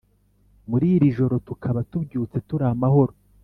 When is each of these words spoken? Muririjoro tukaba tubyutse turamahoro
Muririjoro 0.69 1.35
tukaba 1.47 1.79
tubyutse 1.89 2.37
turamahoro 2.47 3.13